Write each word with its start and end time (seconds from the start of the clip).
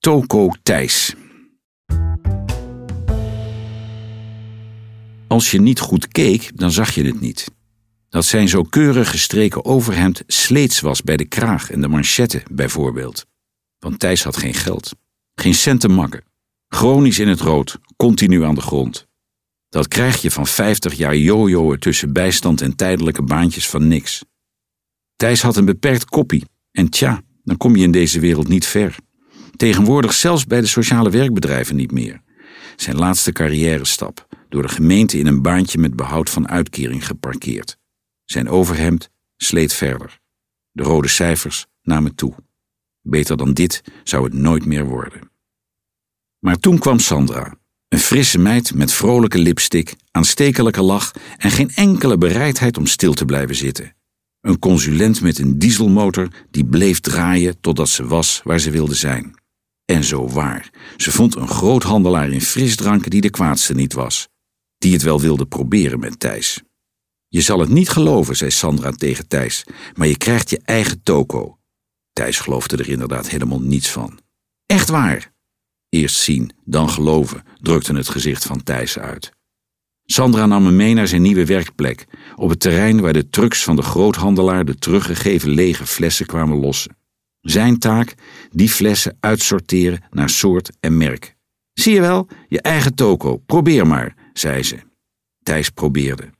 Toko 0.00 0.50
Thijs. 0.62 1.14
Als 5.26 5.50
je 5.50 5.60
niet 5.60 5.80
goed 5.80 6.08
keek, 6.08 6.50
dan 6.54 6.70
zag 6.70 6.94
je 6.94 7.04
het 7.04 7.20
niet. 7.20 7.50
Dat 8.08 8.24
zijn 8.24 8.48
zo 8.48 8.62
keurig 8.62 9.10
gestreken 9.10 9.64
overhemd 9.64 10.22
sleets 10.26 10.80
was 10.80 11.02
bij 11.02 11.16
de 11.16 11.24
kraag 11.24 11.70
en 11.70 11.80
de 11.80 11.88
manchetten, 11.88 12.42
bijvoorbeeld. 12.50 13.26
Want 13.78 13.98
Thijs 13.98 14.22
had 14.22 14.36
geen 14.36 14.54
geld. 14.54 14.94
Geen 15.34 15.54
cent 15.54 15.80
te 15.80 15.88
makken. 15.88 16.24
Chronisch 16.68 17.18
in 17.18 17.28
het 17.28 17.40
rood, 17.40 17.78
continu 17.96 18.44
aan 18.44 18.54
de 18.54 18.60
grond. 18.60 19.06
Dat 19.68 19.88
krijg 19.88 20.22
je 20.22 20.30
van 20.30 20.46
50 20.46 20.94
jaar 20.94 21.16
jojoen 21.16 21.78
tussen 21.78 22.12
bijstand 22.12 22.60
en 22.60 22.76
tijdelijke 22.76 23.22
baantjes 23.22 23.68
van 23.68 23.88
niks. 23.88 24.24
Thijs 25.16 25.42
had 25.42 25.56
een 25.56 25.64
beperkt 25.64 26.04
koppie. 26.04 26.44
En 26.70 26.88
tja, 26.88 27.22
dan 27.44 27.56
kom 27.56 27.76
je 27.76 27.82
in 27.82 27.92
deze 27.92 28.20
wereld 28.20 28.48
niet 28.48 28.66
ver. 28.66 28.96
Tegenwoordig 29.58 30.12
zelfs 30.12 30.46
bij 30.46 30.60
de 30.60 30.66
sociale 30.66 31.10
werkbedrijven 31.10 31.76
niet 31.76 31.92
meer. 31.92 32.22
Zijn 32.76 32.96
laatste 32.96 33.32
carrière 33.32 33.84
stap, 33.84 34.26
door 34.48 34.62
de 34.62 34.68
gemeente 34.68 35.18
in 35.18 35.26
een 35.26 35.42
baantje 35.42 35.78
met 35.78 35.96
behoud 35.96 36.30
van 36.30 36.48
uitkering 36.48 37.06
geparkeerd. 37.06 37.78
Zijn 38.24 38.48
overhemd 38.48 39.10
sleet 39.36 39.72
verder. 39.72 40.18
De 40.70 40.82
rode 40.82 41.08
cijfers 41.08 41.66
namen 41.82 42.14
toe. 42.14 42.34
Beter 43.02 43.36
dan 43.36 43.52
dit 43.52 43.82
zou 44.04 44.24
het 44.24 44.32
nooit 44.32 44.64
meer 44.64 44.84
worden. 44.84 45.30
Maar 46.38 46.56
toen 46.56 46.78
kwam 46.78 46.98
Sandra, 46.98 47.54
een 47.88 47.98
frisse 47.98 48.38
meid 48.38 48.74
met 48.74 48.92
vrolijke 48.92 49.38
lipstick, 49.38 49.94
aanstekelijke 50.10 50.82
lach 50.82 51.12
en 51.36 51.50
geen 51.50 51.70
enkele 51.70 52.18
bereidheid 52.18 52.76
om 52.76 52.86
stil 52.86 53.14
te 53.14 53.24
blijven 53.24 53.54
zitten. 53.54 53.96
Een 54.40 54.58
consulent 54.58 55.20
met 55.20 55.38
een 55.38 55.58
dieselmotor 55.58 56.28
die 56.50 56.64
bleef 56.64 57.00
draaien 57.00 57.60
totdat 57.60 57.88
ze 57.88 58.06
was 58.06 58.40
waar 58.44 58.58
ze 58.58 58.70
wilde 58.70 58.94
zijn. 58.94 59.36
En 59.90 60.04
zo 60.04 60.28
waar, 60.28 60.70
ze 60.96 61.12
vond 61.12 61.36
een 61.36 61.48
groothandelaar 61.48 62.30
in 62.30 62.40
frisdranken 62.40 63.10
die 63.10 63.20
de 63.20 63.30
kwaadste 63.30 63.74
niet 63.74 63.92
was, 63.92 64.28
die 64.78 64.92
het 64.92 65.02
wel 65.02 65.20
wilde 65.20 65.46
proberen 65.46 66.00
met 66.00 66.20
Thijs. 66.20 66.62
Je 67.28 67.40
zal 67.40 67.60
het 67.60 67.68
niet 67.68 67.88
geloven, 67.88 68.36
zei 68.36 68.50
Sandra 68.50 68.90
tegen 68.90 69.28
Thijs, 69.28 69.64
maar 69.94 70.06
je 70.06 70.16
krijgt 70.16 70.50
je 70.50 70.60
eigen 70.64 71.02
toko. 71.02 71.58
Thijs 72.12 72.38
geloofde 72.38 72.76
er 72.76 72.88
inderdaad 72.88 73.28
helemaal 73.28 73.60
niets 73.60 73.90
van. 73.90 74.18
Echt 74.66 74.88
waar? 74.88 75.32
Eerst 75.88 76.16
zien, 76.16 76.50
dan 76.64 76.90
geloven, 76.90 77.42
drukte 77.60 77.94
het 77.94 78.08
gezicht 78.08 78.44
van 78.44 78.62
Thijs 78.62 78.98
uit. 78.98 79.32
Sandra 80.04 80.46
nam 80.46 80.64
hem 80.64 80.76
mee 80.76 80.94
naar 80.94 81.08
zijn 81.08 81.22
nieuwe 81.22 81.44
werkplek, 81.44 82.06
op 82.36 82.50
het 82.50 82.60
terrein 82.60 83.00
waar 83.00 83.12
de 83.12 83.28
trucks 83.28 83.64
van 83.64 83.76
de 83.76 83.82
groothandelaar 83.82 84.64
de 84.64 84.74
teruggegeven 84.74 85.50
lege 85.50 85.86
flessen 85.86 86.26
kwamen 86.26 86.58
lossen. 86.58 86.97
Zijn 87.50 87.78
taak, 87.78 88.14
die 88.50 88.68
flessen 88.68 89.16
uitsorteren 89.20 90.02
naar 90.10 90.30
soort 90.30 90.70
en 90.80 90.96
merk. 90.96 91.36
Zie 91.72 91.94
je 91.94 92.00
wel, 92.00 92.28
je 92.48 92.60
eigen 92.60 92.94
toko, 92.94 93.36
probeer 93.36 93.86
maar, 93.86 94.14
zei 94.32 94.62
ze. 94.62 94.78
Thijs 95.42 95.70
probeerde. 95.70 96.30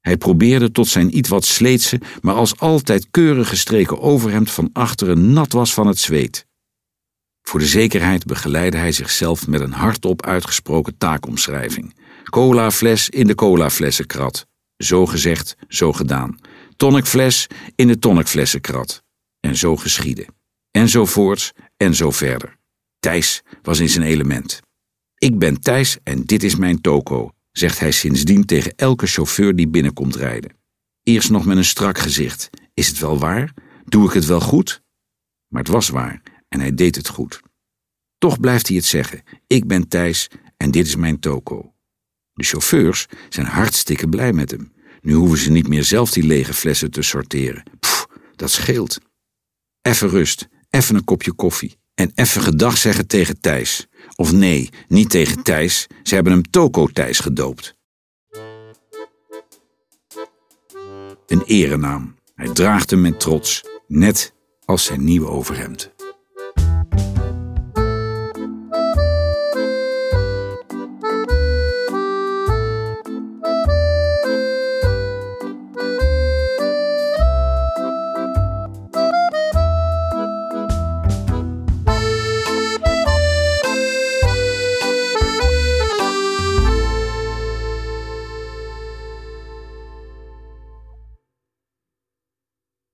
Hij 0.00 0.16
probeerde 0.16 0.70
tot 0.70 0.88
zijn 0.88 1.16
iets 1.16 1.28
wat 1.28 1.44
sleetse, 1.44 2.00
maar 2.20 2.34
als 2.34 2.58
altijd 2.58 3.10
keurig 3.10 3.48
gestreken 3.48 4.00
overhemd 4.00 4.50
van 4.50 4.70
achteren 4.72 5.32
nat 5.32 5.52
was 5.52 5.74
van 5.74 5.86
het 5.86 5.98
zweet. 5.98 6.46
Voor 7.42 7.60
de 7.60 7.66
zekerheid 7.66 8.24
begeleidde 8.24 8.78
hij 8.78 8.92
zichzelf 8.92 9.46
met 9.46 9.60
een 9.60 9.72
hardop 9.72 10.26
uitgesproken 10.26 10.98
taakomschrijving. 10.98 11.94
Colafles 12.30 13.08
in 13.08 13.26
de 13.26 13.34
colaflessenkrat. 13.34 14.46
Zo 14.76 15.06
gezegd, 15.06 15.56
zo 15.68 15.92
gedaan. 15.92 16.38
Tonicfles 16.76 17.46
in 17.74 17.86
de 17.86 17.98
tonicflessenkrat. 17.98 19.02
En 19.40 19.56
zo 19.56 19.76
geschiedde. 19.76 20.26
En 20.76 20.88
zo 20.88 21.06
voorts 21.06 21.52
en 21.76 21.94
zo 21.94 22.10
verder. 22.10 22.58
Thijs 22.98 23.42
was 23.62 23.80
in 23.80 23.88
zijn 23.88 24.04
element. 24.04 24.60
Ik 25.14 25.38
ben 25.38 25.60
Thijs 25.60 25.98
en 26.02 26.24
dit 26.24 26.42
is 26.42 26.56
mijn 26.56 26.80
toko, 26.80 27.30
zegt 27.52 27.78
hij 27.78 27.90
sindsdien 27.90 28.44
tegen 28.44 28.74
elke 28.76 29.06
chauffeur 29.06 29.56
die 29.56 29.68
binnenkomt 29.68 30.16
rijden. 30.16 30.56
Eerst 31.02 31.30
nog 31.30 31.44
met 31.44 31.56
een 31.56 31.64
strak 31.64 31.98
gezicht. 31.98 32.50
Is 32.74 32.88
het 32.88 32.98
wel 32.98 33.18
waar? 33.18 33.54
Doe 33.84 34.06
ik 34.08 34.12
het 34.12 34.24
wel 34.24 34.40
goed? 34.40 34.82
Maar 35.48 35.62
het 35.62 35.72
was 35.72 35.88
waar 35.88 36.22
en 36.48 36.60
hij 36.60 36.74
deed 36.74 36.96
het 36.96 37.08
goed. 37.08 37.40
Toch 38.18 38.40
blijft 38.40 38.68
hij 38.68 38.76
het 38.76 38.86
zeggen: 38.86 39.22
Ik 39.46 39.66
ben 39.66 39.88
Thijs 39.88 40.28
en 40.56 40.70
dit 40.70 40.86
is 40.86 40.96
mijn 40.96 41.20
toko. 41.20 41.74
De 42.32 42.44
chauffeurs 42.44 43.06
zijn 43.28 43.46
hartstikke 43.46 44.08
blij 44.08 44.32
met 44.32 44.50
hem. 44.50 44.72
Nu 45.00 45.12
hoeven 45.12 45.38
ze 45.38 45.50
niet 45.50 45.68
meer 45.68 45.84
zelf 45.84 46.10
die 46.10 46.24
lege 46.26 46.54
flessen 46.54 46.90
te 46.90 47.02
sorteren. 47.02 47.62
Pff, 47.80 48.06
dat 48.36 48.50
scheelt. 48.50 48.98
Even 49.82 50.08
rust, 50.08 50.48
even 50.74 50.94
een 50.94 51.04
kopje 51.04 51.32
koffie 51.32 51.76
en 51.94 52.12
even 52.14 52.42
gedag 52.42 52.76
zeggen 52.76 53.06
tegen 53.06 53.40
Thijs. 53.40 53.86
Of 54.16 54.32
nee, 54.32 54.68
niet 54.88 55.10
tegen 55.10 55.42
Thijs, 55.42 55.86
ze 56.02 56.14
hebben 56.14 56.32
hem 56.32 56.50
Toko 56.50 56.86
Thijs 56.86 57.18
gedoopt. 57.18 57.76
Een 61.26 61.42
erenaam. 61.46 62.14
Hij 62.34 62.48
draagt 62.48 62.90
hem 62.90 63.00
met 63.00 63.20
trots, 63.20 63.64
net 63.86 64.34
als 64.64 64.84
zijn 64.84 65.04
nieuwe 65.04 65.28
overhemd. 65.28 65.93